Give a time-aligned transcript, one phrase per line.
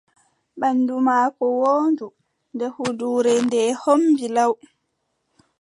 [0.59, 2.07] Banndu maako woondu,
[2.53, 4.53] nde huuduure ndee hommbi law.